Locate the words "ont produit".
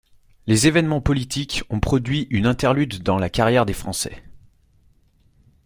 1.69-2.25